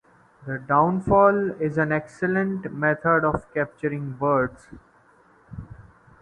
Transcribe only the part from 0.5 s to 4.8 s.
downfall is an excellent method of capturing birds.